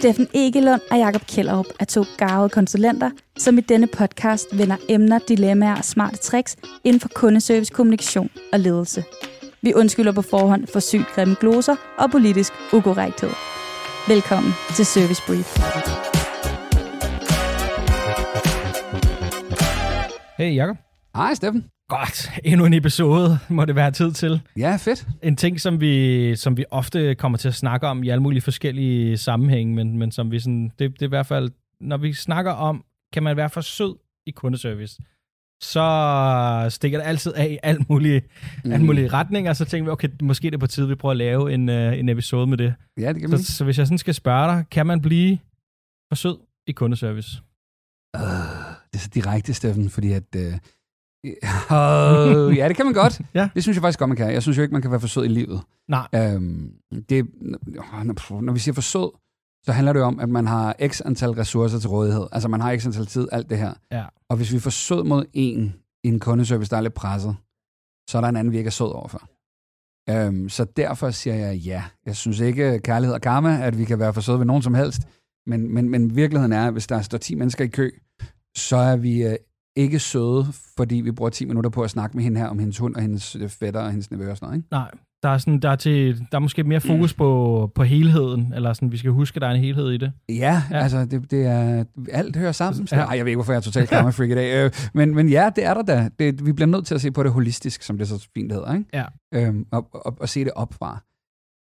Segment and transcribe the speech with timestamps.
[0.00, 5.18] Steffen Egelund og Jakob Kjellerup er to garvede konsulenter, som i denne podcast vender emner,
[5.28, 9.04] dilemmaer og smarte tricks inden for kundeservice, kommunikation og ledelse.
[9.62, 13.30] Vi undskylder på forhånd for sygt grimme gloser og politisk ukorrekthed.
[14.08, 15.56] Velkommen til Service Brief.
[20.38, 20.76] Hey Jacob.
[21.14, 21.64] Hej Steffen.
[21.90, 24.40] Godt, endnu en episode må det være tid til.
[24.56, 25.06] Ja, fedt.
[25.22, 28.40] En ting, som vi, som vi ofte kommer til at snakke om i alle mulige
[28.40, 31.50] forskellige sammenhænge, men, men som vi sådan, det, det er i hvert fald,
[31.80, 33.94] når vi snakker om, kan man være for sød
[34.26, 35.02] i kundeservice,
[35.62, 38.22] så stikker det altid af i alle mulige,
[38.64, 38.72] mm.
[38.72, 41.16] alle mulige retninger, så tænker vi, okay, måske det er på tide, vi prøver at
[41.16, 42.74] lave en, uh, en episode med det.
[42.98, 43.38] Ja, det kan man.
[43.38, 45.38] Så, så hvis jeg sådan skal spørge dig, kan man blive
[46.10, 47.42] for sød i kundeservice?
[48.16, 48.22] Uh,
[48.92, 50.24] det er så direkte, Steffen, fordi at...
[50.36, 50.42] Uh,
[51.24, 53.20] uh, ja, det kan man godt.
[53.34, 53.48] ja.
[53.54, 54.32] Det synes jeg faktisk godt, man kan.
[54.32, 55.62] Jeg synes jo ikke, man kan være for sød i livet.
[55.88, 56.34] Nej.
[56.36, 56.72] Um,
[57.08, 57.26] det,
[58.30, 59.10] når vi siger for sød,
[59.64, 62.26] så handler det om, at man har x antal ressourcer til rådighed.
[62.32, 63.74] Altså man har x antal tid, alt det her.
[63.92, 64.04] Ja.
[64.28, 67.36] Og hvis vi får sød mod en i en kundeservice, der er lidt presset,
[68.10, 69.22] så er der en anden, vi ikke er sød overfor.
[70.28, 71.84] Um, så derfor siger jeg ja.
[72.06, 74.74] Jeg synes ikke, kærlighed og karma, at vi kan være for søde ved nogen som
[74.74, 75.02] helst.
[75.46, 77.90] Men, men, men virkeligheden er, at hvis der står 10 mennesker i kø,
[78.56, 79.32] så er vi uh,
[79.76, 82.78] ikke søde, fordi vi bruger 10 minutter på at snakke med hende her om hendes
[82.78, 84.58] hund og hendes fætter og hendes nevø og sådan noget.
[84.58, 84.68] Ikke?
[84.70, 84.90] Nej,
[85.22, 88.72] der er, sådan, der, er til, der er måske mere fokus på, på helheden, eller
[88.72, 90.12] sådan, vi skal huske, at der er en helhed i det.
[90.28, 90.76] Ja, ja.
[90.76, 92.88] altså det, det er, alt hører sammen.
[92.92, 92.96] Ja.
[92.96, 94.64] Ej, jeg ved ikke, hvorfor jeg er totalt karma freak i dag.
[94.64, 96.10] Øh, men, men ja, det er der da.
[96.18, 98.74] Det, vi bliver nødt til at se på det holistisk, som det så fint hedder.
[98.74, 98.86] Ikke?
[98.94, 99.04] Ja.
[99.34, 101.02] Øhm, og, og, og se det op fra.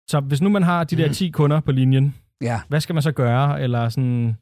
[0.09, 2.61] Så hvis nu man har de der 10 kunder på linjen, ja.
[2.67, 3.61] hvad skal man så gøre?
[3.61, 4.37] Eller sådan...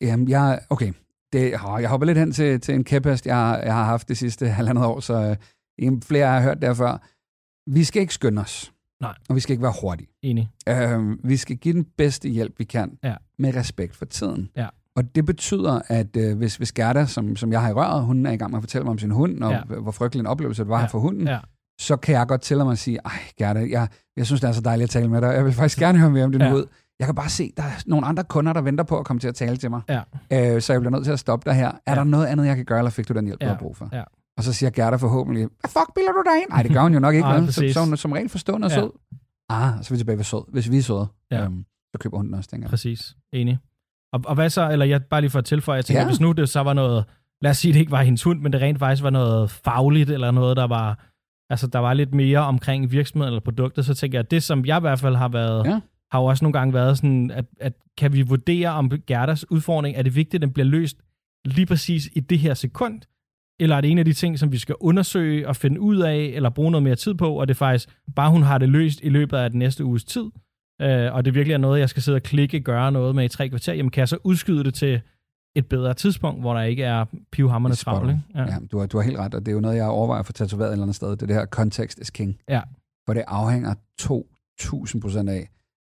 [0.00, 0.92] Jamen, jeg, okay.
[1.32, 4.48] Det, jeg hopper lidt hen til, til en kæphest, jeg, jeg har haft det sidste
[4.48, 5.36] halvandet år, så
[5.80, 7.02] øh, flere har hørt derfor.
[7.70, 8.72] Vi skal ikke skynde os.
[9.00, 9.14] Nej.
[9.28, 10.08] Og vi skal ikke være hurtige.
[10.22, 10.48] Enig.
[10.68, 13.14] Øh, vi skal give den bedste hjælp, vi kan, ja.
[13.38, 14.48] med respekt for tiden.
[14.56, 14.68] Ja.
[14.96, 18.26] Og det betyder, at øh, hvis, hvis Gerda, som, som jeg har i røret, hun
[18.26, 19.60] er i gang med at fortælle mig om sin hund, og ja.
[19.62, 20.86] hvor frygtelig en oplevelse det var ja.
[20.86, 21.38] for hunden, ja.
[21.80, 24.52] så kan jeg godt tillade mig at sige, ej Gerda, jeg, jeg synes, det er
[24.52, 25.26] så dejligt at tale med dig.
[25.26, 26.54] Jeg vil faktisk gerne høre mere om din ja.
[26.54, 26.64] ud.
[26.98, 29.28] Jeg kan bare se, der er nogle andre kunder, der venter på at komme til
[29.28, 29.80] at tale til mig.
[29.88, 30.00] Ja.
[30.32, 31.68] Øh, så jeg bliver nødt til at stoppe dig her.
[31.68, 31.94] Er ja.
[31.94, 33.46] der noget andet, jeg kan gøre, eller fik du den hjælp, ja.
[33.46, 33.88] du har brug for?
[33.92, 34.02] Ja.
[34.36, 36.50] Og så siger Gerda forhåbentlig, hvad fuck bilder du dig ind?
[36.50, 37.26] Nej, det gør hun jo nok ikke.
[37.26, 38.76] Ej, så, så hun som regel forstående og ja.
[38.76, 38.90] sød.
[39.48, 40.52] Ah, så er vi tilbage ved sød.
[40.52, 41.44] Hvis vi er søde, ja.
[41.44, 42.70] øhm, så køber hun den også, tænker jeg.
[42.70, 43.16] Præcis.
[43.32, 43.58] Enig.
[44.12, 46.06] Og, og hvad så, eller jeg bare lige for at tilføje, jeg tænker, ja.
[46.08, 47.04] hvis nu det så var noget,
[47.42, 50.10] lad os sige, det ikke var hendes hund, men det rent faktisk var noget fagligt,
[50.10, 50.98] eller noget, der var,
[51.50, 54.64] altså der var lidt mere omkring virksomheden eller produkter, så tænker jeg, at det som
[54.64, 55.80] jeg i hvert fald har været, ja.
[56.12, 59.96] Har jo også nogle gange været sådan, at, at kan vi vurdere, om Gerdas udfordring,
[59.96, 60.96] er det vigtigt, at den bliver løst
[61.44, 63.00] lige præcis i det her sekund,
[63.60, 66.16] eller er det en af de ting, som vi skal undersøge og finde ud af,
[66.16, 69.00] eller bruge noget mere tid på, og det er faktisk bare, hun har det løst
[69.02, 70.30] i løbet af den næste uges tid,
[70.80, 73.28] øh, og det virkelig er noget, jeg skal sidde og klikke, gøre noget med i
[73.28, 75.00] tre kvarter, jamen kan jeg så udskyde det til
[75.56, 78.16] et bedre tidspunkt, hvor der ikke er pivhammerne travlt.
[78.34, 78.42] Ja.
[78.42, 80.26] ja, du har, du har helt ret, og det er jo noget, jeg overvejer at
[80.26, 81.10] få tatoveret et eller andet sted.
[81.10, 82.38] Det, er det her context is king.
[82.48, 82.60] Ja.
[83.06, 85.48] For det afhænger 2.000 procent af,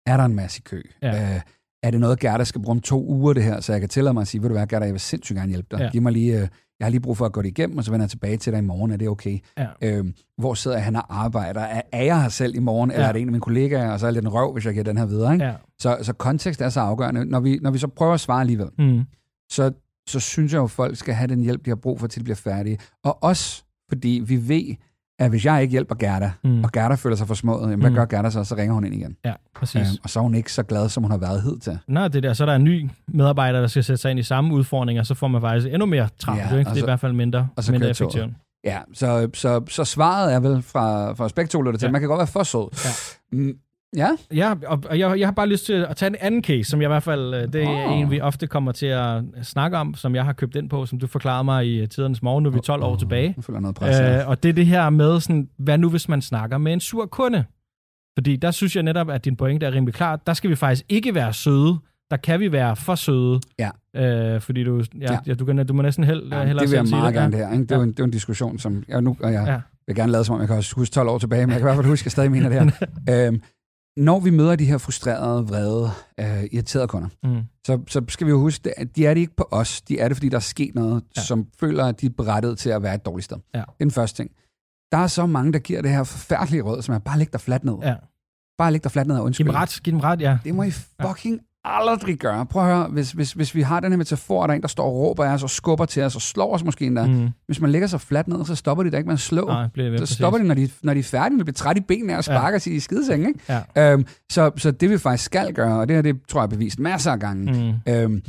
[0.07, 0.81] er der en masse kø?
[1.01, 1.35] Ja.
[1.35, 1.41] Øh,
[1.83, 4.13] er det noget, Gerda skal bruge om to uger, det her, så jeg kan tillade
[4.13, 5.79] mig at sige, ved du hvad, Gerda, jeg vil sindssygt gerne hjælpe dig.
[5.79, 5.89] Ja.
[5.91, 6.47] Giv mig lige, øh,
[6.79, 8.53] jeg har lige brug for at gå det igennem, og så vender jeg tilbage til
[8.53, 9.39] dig i morgen, er det okay?
[9.57, 9.67] Ja.
[9.81, 11.61] Øhm, hvor sidder han og arbejder?
[11.61, 12.95] Er, er jeg her selv i morgen, ja.
[12.95, 14.73] eller er det en af mine kollegaer, og så er det en røv, hvis jeg
[14.73, 15.45] giver den her videre, ikke?
[15.45, 15.53] Ja.
[15.79, 17.25] Så, så kontekst er så afgørende.
[17.25, 19.03] Når vi, når vi så prøver at svare alligevel, mm.
[19.49, 19.71] så,
[20.09, 22.19] så synes jeg jo, at folk skal have den hjælp, de har brug for, til
[22.19, 22.77] de bliver færdige.
[23.03, 24.75] Og også fordi vi ved,
[25.19, 26.63] at hvis jeg ikke hjælper Gerda, mm.
[26.63, 27.95] og Gerda føler sig for smået, jamen, hvad Mm.
[27.95, 28.43] gør Gerda så?
[28.43, 29.15] Så ringer hun ind igen.
[29.25, 29.75] Ja, præcis.
[29.81, 31.79] Øhm, og så er hun ikke så glad, som hun har været hed til.
[31.87, 32.33] Nej, det der.
[32.33, 35.05] Så er der en ny medarbejder, der skal sætte sig ind i samme udfordring, og
[35.05, 36.41] så får man faktisk endnu mere travlt.
[36.41, 36.69] Ja, ikke?
[36.69, 38.29] Det er i hvert fald mindre, og så mindre effektivt.
[38.63, 41.87] Ja, så, så, så svaret er vel fra, fra spektruller til, Ja.
[41.87, 41.91] ja.
[41.91, 42.85] man kan godt være for sød.
[43.33, 43.51] Ja.
[43.95, 46.63] Ja, Ja, og, og jeg, jeg har bare lyst til at tage en anden case,
[46.69, 47.99] som jeg i hvert fald, øh, det er Åh.
[47.99, 50.99] en, vi ofte kommer til at snakke om, som jeg har købt ind på, som
[50.99, 53.33] du forklarede mig i øh, tidernes morgen, nu er vi 12 år tilbage.
[53.37, 53.99] nu føler jeg noget pres.
[54.23, 56.79] Øh, og det er det her med, sådan, hvad nu hvis man snakker med en
[56.79, 57.43] sur kunde?
[58.17, 60.15] Fordi der synes jeg netop, at din pointe er rimelig klar.
[60.15, 61.77] Der skal vi faktisk ikke være søde.
[62.11, 63.39] Der kan vi være for søde.
[63.59, 63.69] Ja.
[64.35, 65.17] Øh, fordi du, ja, Ja.
[65.27, 65.33] ja.
[65.33, 67.51] du, kan, du må næsten held, Ja, hellere det vil jeg meget gerne det her.
[67.53, 67.63] Ikke?
[67.63, 67.83] Det, er Ja.
[67.83, 69.59] en, det er en diskussion, som jeg nu, og jeg Ja.
[69.87, 71.67] vil gerne lade som om, jeg kan huske 12 år tilbage, men jeg kan i
[71.67, 72.73] hvert fald huske, at jeg stadig mener det
[73.07, 73.27] her.
[73.27, 73.41] øhm,
[73.97, 75.89] når vi møder de her frustrerede, vrede,
[76.19, 77.41] øh, irriterede kunder, Mm.
[77.67, 79.81] så, så skal vi jo huske, at de er det ikke på os.
[79.81, 81.21] De er det, fordi der er sket noget, Ja.
[81.21, 81.21] ja.
[81.21, 83.37] som føler, at de er berettet til at være et dårligt sted.
[83.53, 83.59] Ja.
[83.59, 84.31] Det er den første ting.
[84.91, 87.41] Der er så mange, der giver det her forfærdelige råd, som er bare læg dig
[87.41, 87.75] fladt ned.
[87.83, 87.95] Ja.
[88.57, 89.47] Bare læg dig fladt ned og Giv undskyld.
[89.47, 90.37] dem ret, giv dem ret, ja.
[90.43, 92.45] Det må I fucking aldrig gøre.
[92.45, 94.61] Prøv at høre, hvis, hvis, hvis vi har den her metafor, at der er en,
[94.61, 97.07] der står og råber af os og skubber til os og slår os måske endda.
[97.07, 97.29] Mm.
[97.45, 99.45] Hvis man lægger sig fladt ned, så stopper de da ikke med at slå.
[99.45, 100.15] Nej, bliver det så præcis.
[100.17, 102.23] stopper de, når de, når de er færdige, når de bliver trætte i benene og
[102.23, 102.59] sparker ja.
[102.59, 103.27] sig i skideseng.
[103.27, 103.39] Ikke?
[103.75, 103.93] Ja.
[103.93, 106.49] Øhm, så, så det vi faktisk skal gøre, og det her det tror jeg er
[106.49, 107.93] bevist masser af gange, Mm.
[107.93, 108.21] øhm,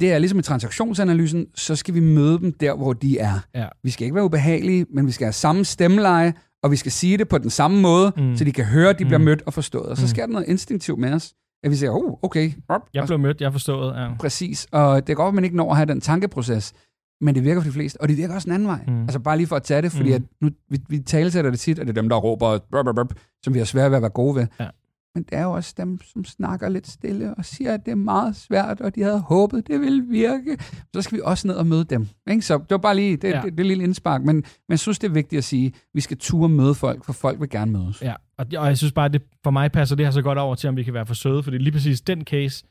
[0.00, 3.38] det er ligesom i transaktionsanalysen, så skal vi møde dem der, hvor de er.
[3.54, 3.66] Ja.
[3.82, 7.18] Vi skal ikke være ubehagelige, men vi skal have samme stemmeleje, og vi skal sige
[7.18, 8.36] det på den samme måde, Mm.
[8.36, 9.24] så de kan høre, at de bliver Mm.
[9.24, 9.86] mødt og forstået.
[9.86, 10.08] Og så Mm.
[10.08, 11.32] sker der noget instinktivt med os,
[11.62, 12.52] at vi siger, oh, okay,
[12.94, 13.94] Jeg og blev mødt, jeg forstået.
[13.96, 14.08] Ja.
[14.20, 16.72] Præcis, og det går godt, at man ikke når at have den tankeproces,
[17.20, 18.84] men det virker for de fleste, og det virker også en anden vej.
[18.88, 19.00] Mm.
[19.02, 20.14] Altså bare lige for at tage det, fordi Mm.
[20.14, 22.92] at nu, vi, vi talesætter det tit, at det er dem, der råber, brr, brr,
[22.92, 23.12] brr,
[23.42, 24.46] som vi har svært ved at være gode ved.
[24.60, 24.68] Ja.
[25.14, 27.94] Men det er jo også dem, som snakker lidt stille og siger, at det er
[27.96, 30.56] meget svært, og de havde håbet, det ville virke.
[30.94, 32.08] Så skal vi også ned og møde dem.
[32.30, 32.42] Ikke?
[32.42, 33.36] Så det var bare lige det, ja.
[33.36, 35.72] det, det, det lille indspark, men, men jeg synes, det er vigtigt at sige, at
[35.94, 38.02] vi skal ture møde folk, for folk vil gerne mødes.
[38.02, 40.54] Ja, og, og jeg synes bare, det, for mig passer det her så godt over
[40.54, 42.64] til, om vi kan være for søde, fordi lige præcis den case,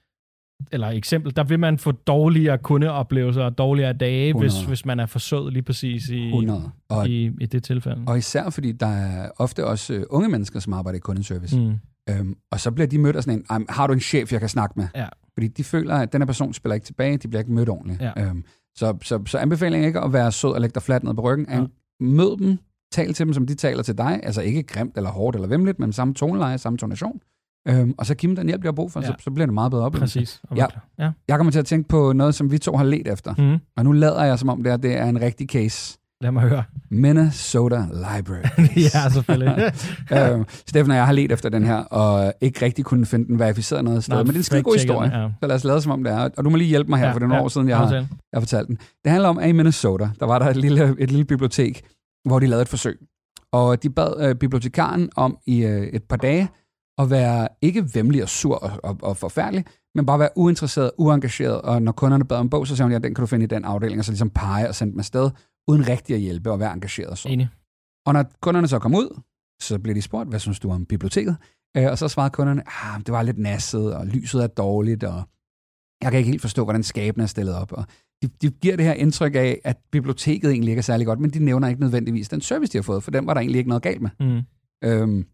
[0.72, 4.68] eller eksempel, der vil man få dårligere kundeoplevelser og dårligere dage, hvis, 100.
[4.68, 6.72] hvis man er for sød lige præcis i, 100.
[6.90, 8.04] Og, i, i det tilfælde.
[8.08, 11.60] og især fordi der er ofte også øh, unge mennesker, som arbejder i kundeservice.
[11.60, 11.76] Mm.
[12.10, 14.32] Øhm, og så bliver de mødt af sådan en, "Ej, men har du en chef,
[14.32, 14.88] jeg kan snakke med?
[14.96, 15.08] Ja.
[15.34, 18.02] Fordi de føler, at den her person spiller ikke tilbage, de bliver ikke mødt ordentligt.
[18.02, 18.12] Ja.
[18.18, 18.44] Øhm,
[18.76, 21.48] så, så, så anbefalingen ikke at være sød og lægge dig fladt ned på ryggen.
[21.50, 21.64] Ja.
[22.00, 22.58] Mød dem,
[22.92, 24.20] tal til dem, som de taler til dig.
[24.24, 27.20] Altså ikke grimt eller hårdt eller vemmeligt, men samme toneleje, samme tonation.
[27.68, 29.08] Øhm, og så giv dem den hjælp, de har brug for, Ja.
[29.08, 30.20] så, så bliver det meget bedre oplevelse.
[30.20, 30.42] Præcis.
[30.50, 30.66] Og Ja.
[31.00, 31.12] ja.
[31.28, 33.34] Jeg kommer til at tænke på noget, som vi to har let efter.
[33.38, 33.58] Mm.
[33.78, 35.98] Og nu lader jeg, som om det er, det er en rigtig case.
[36.22, 36.64] Lad mig høre.
[36.92, 38.44] Minnesota Library.
[38.96, 39.72] ja, selvfølgelig.
[40.14, 43.40] øhm, Steffen og jeg har let efter den her, og ikke rigtig kunne finde den
[43.40, 44.16] verificeret noget sted.
[44.16, 45.10] Nå, men det er en skide god historie.
[45.12, 45.30] den, Ja.
[45.42, 46.30] Så lad os lade som om det er.
[46.38, 47.70] Og du må lige hjælpe mig her, Ja, for det er nogle ja, år siden,
[47.70, 48.78] jeg har, jeg har fortalt den.
[49.04, 51.82] Det handler om, at i Minnesota, der var der et lille, et lille bibliotek,
[52.28, 53.00] hvor de lavede et forsøg.
[53.52, 56.50] Og de bad øh, bibliotekaren om i øh, et par dage
[56.98, 59.66] at være ikke vemmelig og sur og, og, og forfærdelig,
[59.96, 63.00] men bare være uinteresseret, uengageret, og når kunderne bad om bog, så sagde hun, ja,
[63.00, 65.32] den kan du finde i den afdeling, og så ligesom pege og sende dem afsted,
[65.68, 67.10] uden rigtig at hjælpe og være engageret.
[67.10, 67.30] Og, så.
[67.30, 67.50] Enig.
[68.06, 69.22] og når kunderne så kom ud,
[69.62, 71.38] så blev de spurgt, hvad synes du om biblioteket?
[71.78, 75.24] Øh, og så svarede kunderne, ah, det var lidt nasset, og lyset er dårligt, og
[76.02, 77.72] jeg kan ikke helt forstå, hvordan skabene er stillet op.
[77.72, 77.86] Og
[78.22, 81.30] de, de giver det her indtryk af, at biblioteket egentlig ikke er særlig godt, men
[81.30, 83.70] de nævner ikke nødvendigvis den service, de har fået, for den var der egentlig ikke
[83.70, 84.10] noget galt med.
[84.20, 84.42] Mm.
[84.84, 85.26] Øhm,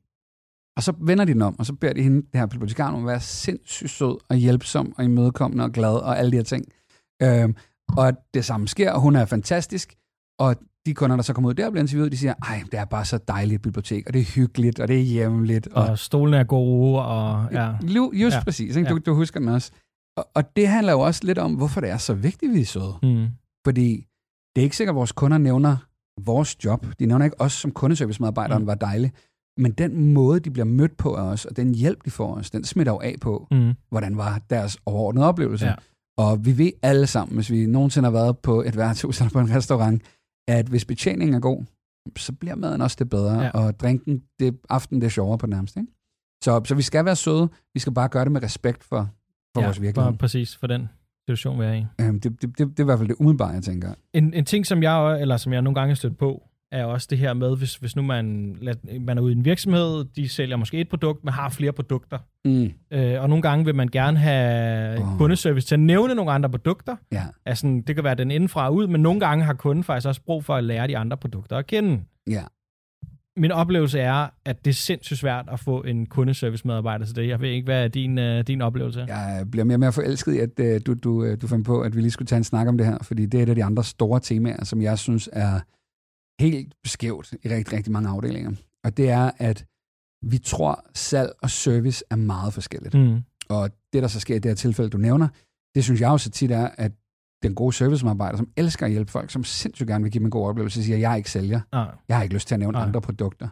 [0.78, 3.00] og så vender de den om, og så beder de hende, det her bibliotekar, om
[3.00, 6.66] at være sindssygt sød og hjælpsom og imødekommende og glad og alle de her ting.
[7.24, 7.56] Øhm,
[7.98, 9.94] og at det samme sker, og hun er fantastisk,
[10.40, 12.80] og de kunder, der så kommer ud der og bliver interviewet, de siger, ej, det
[12.80, 15.68] er bare så dejligt et bibliotek, og det er hyggeligt, og det er hjemligt.
[15.68, 17.72] Og, Og stolene er gode, og ja.
[18.14, 18.44] Just Ja.
[18.44, 18.90] præcis, ikke?
[18.90, 19.72] Du, du husker den også.
[20.18, 22.66] Og, og det handler jo også lidt om, hvorfor det er så vigtigt, vi er
[22.66, 22.94] søde.
[23.04, 23.28] Mm.
[23.66, 24.08] Fordi
[24.56, 25.78] det er ikke sikkert, at vores kunder nævner
[26.22, 26.86] vores job.
[27.00, 28.68] De nævner ikke os som kundeservice-medarbejderen Mm.
[28.68, 29.12] var dejlig.
[29.58, 32.52] Men den måde, de bliver mødt på af os, og den hjælp, de får os,
[32.52, 33.74] den smitter jo af på, Mm.
[33.90, 35.66] hvordan var deres overordnede oplevelse.
[35.66, 35.76] Ja.
[36.18, 39.40] Og vi ved alle sammen, hvis vi nogensinde har været på et værtshus eller på
[39.40, 40.02] en restaurant,
[40.48, 41.64] at hvis betjeningen er god,
[42.18, 43.50] så bliver maden også det bedre, Ja.
[43.50, 45.80] og drinken, det, aften, det er sjovere på den nærmeste.
[45.80, 45.92] Ikke?
[46.44, 49.10] Så, så vi skal være søde, vi skal bare gøre det med respekt for,
[49.54, 50.12] for ja, vores virkelighed.
[50.12, 50.90] bare præcis for den
[51.30, 51.86] situation, vi er i.
[52.02, 53.94] Øhm, det, det, det, det er i hvert fald det umiddelbare, jeg tænker.
[54.14, 57.08] En, en ting, som jeg, eller som jeg nogle gange har stødt på, er også
[57.10, 60.30] det her med, hvis, hvis nu man, lad- man er ude i en virksomhed, de
[60.30, 62.18] sælger måske et produkt, men har flere produkter.
[62.46, 62.72] Mm.
[62.92, 65.18] Øh, og nogle gange vil man gerne have oh.
[65.18, 66.96] kundeservice til at nævne nogle andre produkter.
[67.12, 70.08] Ja, Altså, det kan være den indenfra og ud, men nogle gange har kunden faktisk
[70.08, 72.02] også brug for at lære de andre produkter at kende.
[72.30, 72.44] ja.
[73.38, 77.28] Min oplevelse er, at det er sindssygt svært at få en kundeservice-medarbejder til det.
[77.28, 79.06] Jeg ved ikke, hvad er din, øh, din oplevelse?
[79.08, 81.82] Jeg bliver mere og mere forelsket i, at øh, du, du, øh, du fandt på,
[81.82, 83.56] at vi lige skulle tage en snak om det her, fordi det er et af
[83.56, 85.60] de andre store temaer, som jeg synes er
[86.40, 88.52] helt skævt i rigtig, rigtig mange afdelinger.
[88.84, 89.66] Og det er, at
[90.22, 92.94] vi tror, salg og service er meget forskelligt.
[92.94, 93.22] Mm.
[93.50, 95.28] Og det, der så sker i det her tilfælde, du nævner,
[95.76, 96.92] det synes jeg også tit er, at
[97.44, 100.32] den gode servicemedarbejder, som elsker at hjælpe folk, som sindssygt gerne vil give dem en
[100.32, 101.62] god oplevelse, siger, jeg er ikke sælger.
[101.72, 102.84] Ah, Jeg har ikke lyst til at nævne Nej.
[102.88, 103.48] andre produkter.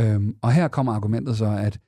[0.00, 1.80] Øhm, og her kommer argumentet så, at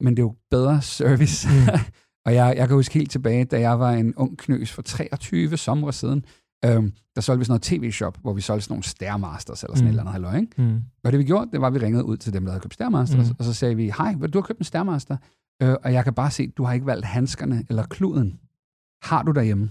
[0.00, 1.48] men det er jo bedre service.
[1.48, 1.78] Mm.
[2.26, 5.56] og jeg, jeg kan huske helt tilbage, da jeg var en ung knøs for 23
[5.56, 6.24] sommer siden,
[6.64, 9.84] øhm, der solgte vi sådan noget tv-shop, hvor vi solgte sådan nogle Stairmasters eller sådan
[9.84, 9.88] Mm.
[9.88, 10.62] et eller andet halløj, ikke?
[10.62, 10.80] mm.
[11.04, 12.74] Og det vi gjorde, det var, at vi ringede ud til dem, der havde købt
[12.74, 13.36] Stairmasters, mm.
[13.38, 15.16] og så sagde vi, hej, du har købt en Stairmaster,
[15.62, 18.40] øh, og jeg kan bare se, du har ikke valgt handskerne eller kluden.
[19.02, 19.70] Har du derhjemme?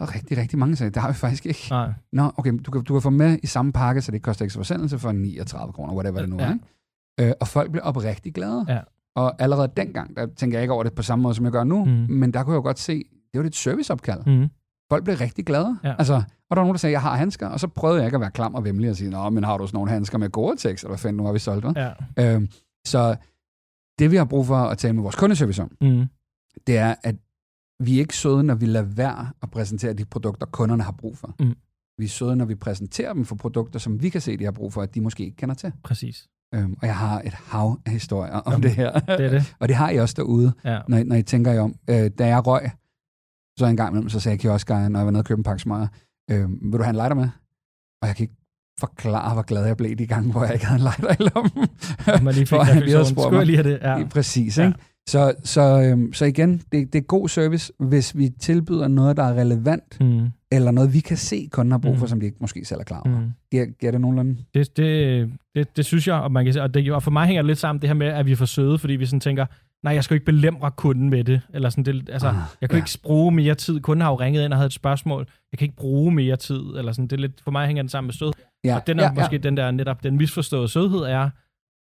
[0.00, 1.66] Og rigtig, rigtig mange sagde, det har vi faktisk ikke.
[1.70, 1.92] Nej.
[2.12, 4.44] Nå, okay, du kan, du kan få med i samme pakke, så det ikke koster
[4.44, 6.46] ekstra forsendelse for 39 kroner, whatever det nu er.
[6.46, 6.52] Ja.
[6.52, 7.28] Ikke?
[7.30, 8.64] Øh, og folk blev oprigtig glade.
[8.68, 8.80] Ja.
[9.16, 11.64] Og allerede dengang, der tænker jeg ikke over det på samme måde, som jeg gør
[11.64, 11.90] nu, Mm.
[11.90, 14.26] men der kunne jeg jo godt se, det var et serviceopkald.
[14.26, 14.48] Mm.
[14.90, 15.78] Folk blev rigtig glade.
[15.84, 15.94] Ja.
[15.98, 18.14] Altså, og der var nogen, der sagde, jeg har handsker, og så prøvede jeg ikke
[18.14, 20.28] at være klam og vemmelig og sige, nå, men har du sådan nogle handsker med
[20.36, 21.72] Gore-Tex, eller hvad fanden nu har vi solgt, hva'?
[22.16, 22.34] Ja.
[22.34, 22.48] Øhm,
[22.86, 23.16] så
[23.98, 26.06] det, vi har brug for at tale med vores kundeservice om, Mm.
[26.66, 27.14] det er, at
[27.80, 31.18] vi er ikke søde, når vi lader være at præsentere de produkter, kunderne har brug
[31.18, 31.34] for.
[31.40, 31.54] Mm.
[31.98, 34.50] Vi er søde, når vi præsenterer dem for produkter, som vi kan se, de har
[34.52, 35.72] brug for, at de måske ikke kender til.
[35.84, 36.28] Præcis.
[36.54, 38.92] Øhm, og jeg har et hav af historier om Jamen, det her.
[39.00, 39.54] Det er det.
[39.60, 40.80] og det har I også derude, Ja.
[40.88, 41.74] når, når I tænker jer om.
[41.90, 42.70] Øh, da jeg røg,
[43.58, 45.44] så en gang imellem, så sagde jeg kioskeren, når jeg var nede og købte en
[45.44, 45.86] pakke smøger,
[46.30, 47.28] øh, vil du have en lighter med?
[48.02, 48.36] Og jeg kan ikke
[48.80, 51.68] forklare, hvor glad jeg blev de gange, hvor jeg ikke havde en lighter i lommen.
[52.24, 53.78] Man lige fik For lige spurgt Skulle jeg lige have det?
[53.82, 53.98] Ja.
[53.98, 54.04] Ja.
[54.08, 54.66] Præcis, Ja.
[54.66, 54.78] ikke?
[55.08, 59.22] Så, så, øhm, så igen, det, det er god service, hvis vi tilbyder noget, der
[59.22, 60.28] er relevant, Mm.
[60.52, 62.08] eller noget, vi kan se, kunden har brug for, Mm.
[62.08, 63.20] som de ikke måske selv er klar over.
[63.20, 63.26] Mm.
[63.50, 64.36] Giver, giver det nogenlunde?
[64.54, 67.26] Det, det, det, det synes jeg, og, man kan, se- og, det, og for mig
[67.26, 69.20] hænger det lidt sammen det her med, at vi er for søde, fordi vi sådan
[69.20, 69.46] tænker,
[69.84, 71.40] nej, jeg skal jo ikke belemre kunden med det.
[71.54, 72.82] Eller sådan, det altså, Ah, jeg kan ja.
[72.84, 73.80] ikke bruge mere tid.
[73.80, 75.26] Kunden har jo ringet ind og havde et spørgsmål.
[75.52, 76.60] Jeg kan ikke bruge mere tid.
[76.60, 78.32] Eller sådan, det er lidt, for mig hænger det sammen med sød.
[78.64, 81.30] Ja, Og den er ja, ja, måske den der netop, den misforståede sødhed er,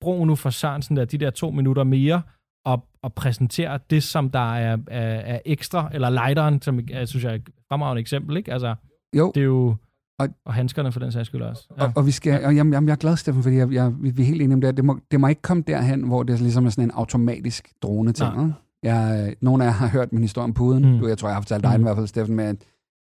[0.01, 2.23] brug nu for Sørensen der, de der to minutter mere,
[2.65, 5.01] og, og præsentere det, som der er, er,
[5.35, 8.53] er ekstra, eller lighteren, som jeg synes jeg er et fremragende eksempel, ikke?
[8.53, 8.67] Altså,
[9.15, 9.19] Ja.
[9.19, 9.77] Jo, det er jo,
[10.19, 11.67] Og- og, handskerne for den sags skyld også.
[11.71, 14.09] og, og, vi skal, og jamen, jamen, jeg er glad, Steffen, fordi jeg, jeg, vi,
[14.23, 14.77] er helt enige om det.
[14.77, 18.13] Det må, det må ikke komme derhen, hvor det ligesom er sådan en automatisk drone
[18.13, 18.35] ting.
[18.37, 18.45] Nej.
[18.45, 18.55] ikke?
[18.83, 20.93] Jeg, nogle af jer har hørt min historie om puden.
[20.93, 20.99] Mm.
[20.99, 21.83] Du, jeg tror, jeg har fortalt dig Mm.
[21.83, 22.57] i hvert fald, Steffen, med at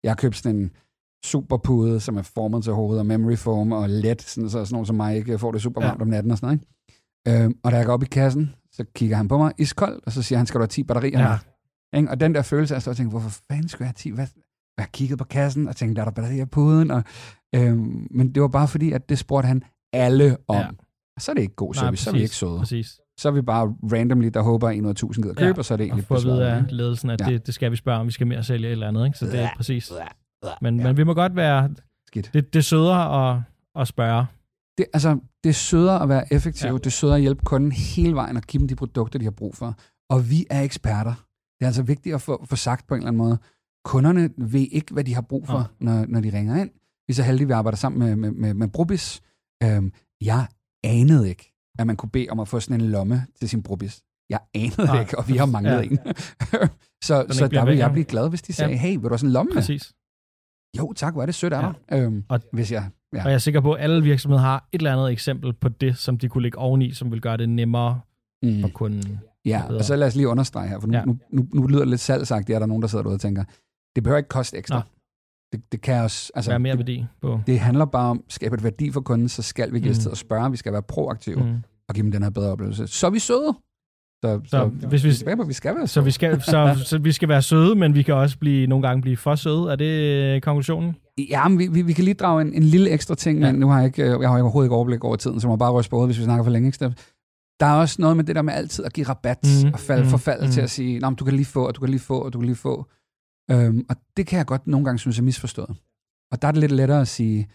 [0.04, 0.70] jeg har købt sådan en
[1.24, 4.86] superpude, som er formet til hovedet og memory foam og let, sådan, så sådan nogen
[4.86, 6.02] som mig ikke får det super varmt Ja.
[6.02, 6.60] om natten og sådan noget.
[7.28, 7.44] Ikke?
[7.44, 10.12] Øhm, og da jeg går op i kassen, så kigger han på mig iskold, og
[10.12, 11.20] så siger han, skal du have 10 batterier?
[11.20, 11.38] Ja.
[11.98, 12.10] Ikke?
[12.10, 14.10] Og den der følelse, jeg står og tænker, hvorfor fanden skulle jeg have 10?
[14.10, 14.26] Hvad?
[14.78, 16.90] Jeg kiggede på kassen og tænkte, der er der batterier på puden.
[16.90, 17.02] Og,
[17.54, 20.56] øhm, men det var bare fordi, at det spurgte han alle om.
[20.56, 20.60] Ja.
[20.62, 20.68] Ja.
[21.18, 22.58] Så er det ikke god Nej, service, så er vi ikke søde.
[22.58, 23.00] Præcis.
[23.18, 25.58] Så er vi bare randomly, der håber, at en ud af tusind gider købe, Ja,
[25.58, 27.26] og så er det Og egentlig få at vide besvaret, af ledelsen, at Ja.
[27.26, 29.18] det, det skal vi spørge om, vi skal mere sælge et eller andet, ikke?
[29.18, 29.90] Så det er præcis.
[30.44, 30.48] Ja.
[30.60, 31.70] Men, men vi må godt være,
[32.06, 32.30] Skidt.
[32.34, 33.40] det, det er sødere at,
[33.80, 34.26] at spørge.
[34.78, 36.66] Det, altså, det er sødere at være effektiv.
[36.66, 36.72] Ja.
[36.72, 36.78] Ja.
[36.78, 39.30] Det er sødere at hjælpe kunden hele vejen og give dem de produkter, de har
[39.30, 39.74] brug for.
[40.10, 41.14] Og vi er eksperter.
[41.58, 43.38] Det er altså vigtigt at få, få sagt på en eller anden måde.
[43.84, 45.66] Kunderne ved ikke, hvad de har brug for, Nej.
[45.80, 46.70] når, når de ringer ind.
[47.06, 49.20] Vi er så heldige, at vi arbejder sammen med, med, med, med Brubis.
[49.62, 50.46] Øhm, jeg
[50.84, 54.02] anede ikke, at man kunne bede om at få sådan en lomme til sin Brubis.
[54.30, 55.00] Jeg anede Nej.
[55.00, 55.76] ikke, og vi har manglet Ja.
[55.76, 55.82] ja.
[55.82, 55.98] en.
[57.08, 57.92] så så der vil væk, jeg ja.
[57.92, 58.78] blive glad, hvis de sagde, Ja.
[58.78, 59.52] hey, vil du have sådan en lomme?
[59.54, 59.92] Præcis.
[60.78, 61.72] Jo, tak, hvor er det sødt af Ja.
[61.90, 62.02] dig.
[62.02, 63.22] Øhm, Og- hvis jeg, ja.
[63.24, 65.96] Og jeg er sikker på, at alle virksomheder har et eller andet eksempel på det,
[65.96, 68.00] som de kunne lægge oveni, som vil gøre det nemmere
[68.42, 68.60] Mm.
[68.60, 69.20] for kunden.
[69.44, 71.04] Ja, og så lad os lige understrege her, for nu, Ja.
[71.04, 73.44] nu, nu, nu lyder det lidt salgsagtigt, er der nogen, der sidder derude og tænker,
[73.96, 74.76] det behøver ikke koste ekstra.
[74.76, 74.82] Nå.
[75.52, 77.40] Det, det kan også, altså, Være mere det, værdi på.
[77.46, 80.12] det handler bare om at skabe et værdi for kunden, så skal vi os Mm.
[80.12, 81.56] at spørge, vi skal være proaktive mm.
[81.88, 82.86] Og give dem den her bedre oplevelse.
[82.86, 83.54] Så er vi søde.
[84.24, 84.50] Så, så,
[84.80, 87.12] Så hvis vi- vi, tilbage på, vi skal være Så vi, skal, så, så vi
[87.12, 89.72] skal være søde, men vi kan også blive, nogle gange blive for søde.
[89.72, 90.96] Er det konklusionen?
[91.30, 93.52] Ja, men vi, vi, vi kan lige drage en, en lille ekstra ting, Ja.
[93.52, 95.52] men nu har jeg, ikke, øh, jeg har overhovedet ikke overblik over tiden, så må
[95.52, 96.66] jeg bare ryste på hovedet, hvis vi snakker for længe.
[96.66, 96.94] Ikke?
[97.60, 100.02] Der er også noget med det der med altid at give rabat mm, og falde,
[100.02, 100.52] mm, forfalde mm.
[100.52, 100.64] til mhm.
[100.64, 102.38] at sige, Nå, men du kan lige få, og du kan lige få, og du
[102.38, 102.86] kan lige få.
[103.50, 105.76] Øhm, og det kan jeg godt nogle gange synes er misforstået.
[106.32, 107.48] Og der er det lidt lettere at sige,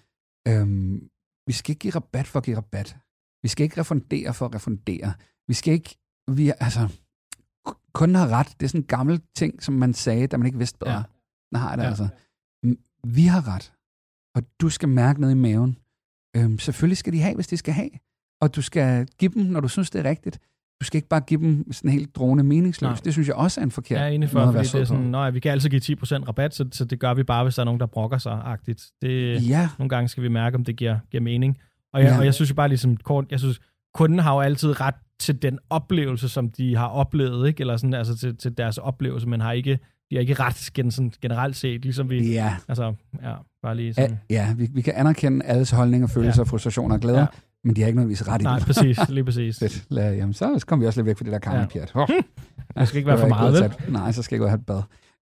[0.47, 1.09] øhm,
[1.47, 2.97] vi skal ikke give rabat for at give rabat.
[3.43, 5.13] Vi skal ikke refundere for at refundere.
[5.47, 6.87] Vi skal ikke, vi, altså,
[7.93, 8.47] kunden har ret.
[8.59, 10.93] Det er sådan en gammel ting, som man sagde, da man ikke vidste bedre.
[10.93, 11.03] Ja.
[11.51, 11.87] Nej, det ja.
[11.87, 12.07] altså.
[13.05, 13.73] Vi har ret.
[14.35, 15.77] Og du skal mærke ned i maven.
[16.37, 17.89] Øhm, selvfølgelig skal de have, hvis de skal have.
[18.41, 20.39] Og du skal give dem, når du synes, det er rigtigt.
[20.81, 22.81] Du skal ikke bare give dem sådan helt drone meningsløst.
[22.81, 23.01] Nej.
[23.03, 24.75] Det synes jeg også er en forkert Jeg er enig for, måde at være det
[24.75, 24.85] er på.
[24.85, 27.55] sådan, nej, vi kan altid give 10% rabat, så, så det gør vi bare, hvis
[27.55, 28.91] der er nogen, der brokker sig agtigt.
[29.01, 31.57] Det, Ja, Nogle gange skal vi mærke, om det giver, giver mening.
[31.93, 32.17] Og jeg, Ja.
[32.19, 33.59] og jeg synes jo bare ligesom kort, jeg synes,
[33.93, 37.61] kunden har jo altid ret til den oplevelse, som de har oplevet, ikke?
[37.61, 40.55] Eller sådan, altså til, til deres oplevelse, men har ikke, de har ikke ret
[40.93, 42.55] sådan, generelt set, ligesom vi, ja.
[42.67, 42.93] altså,
[43.23, 43.33] ja,
[43.63, 44.19] bare lige Ja, sådan.
[44.29, 46.49] ja vi, vi kan anerkende alles holdninger, følelser, ja.
[46.51, 47.21] frustrationer og glæder, Ja.
[47.21, 47.39] ja.
[47.63, 48.65] men de har ikke nødvendigvis ret i Nej, det.
[48.65, 49.59] præcis, lige præcis.
[49.59, 49.85] Fedt.
[49.89, 51.91] Lad, jamen, så kommer vi også lidt væk fra det der karmapjat.
[51.95, 52.07] Oh.
[52.79, 53.91] Det skal ikke være for meget, vel?
[53.93, 54.81] Nej, så skal jeg gå og have et bad.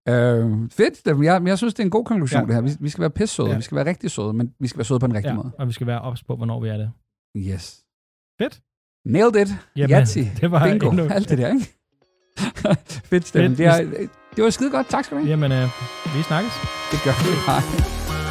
[0.09, 1.23] Øh, fedt.
[1.25, 2.55] Jeg, jeg synes, det er en god konklusion, Ja.
[2.55, 2.61] ja.
[2.61, 2.75] det her.
[2.77, 3.47] Vi, vi skal være pisse søde.
[3.47, 3.51] Ja.
[3.51, 3.57] Ja.
[3.57, 5.51] Vi skal være rigtig søde, men vi skal være søde på den rigtige Ja, måde.
[5.59, 6.91] og vi skal være ops på, hvornår vi er det.
[7.37, 7.79] Yes.
[8.41, 8.61] Fedt.
[9.05, 9.47] Nailed it.
[9.75, 10.19] Jamen, Yatzy.
[10.41, 10.89] det var Bingo.
[10.91, 11.65] endnu- Alt det der, ikke?
[13.09, 13.55] Fedt, Steffen.
[13.55, 13.57] Fedt.
[13.57, 14.87] Det, er, det var skide godt.
[14.89, 15.29] Tak skal du have.
[15.29, 15.69] Jamen, øh,
[16.15, 16.53] vi snakkes.
[16.91, 17.29] Det gør vi.
[17.45, 17.61] Hej.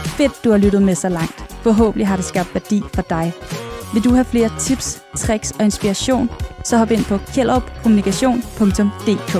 [0.05, 1.57] Fedt, du har lyttet med så langt.
[1.63, 3.33] Forhåbentlig har det skabt værdi for dig.
[3.95, 6.31] Vil du have flere tips, tricks og inspiration,
[6.65, 9.37] så hop ind på kjellerupkommunikation.dk.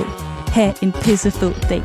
[0.47, 1.83] Ha' en pissefed dag.